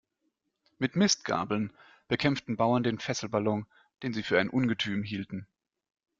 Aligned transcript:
Mit 0.79 0.95
Mistgabeln 0.95 1.71
bekämpften 2.07 2.57
Bauern 2.57 2.81
den 2.81 2.97
Fesselballon, 2.97 3.67
den 4.01 4.15
Sie 4.15 4.23
für 4.23 4.39
ein 4.39 4.49
Ungetüm 4.49 5.03
hielten. 5.03 5.45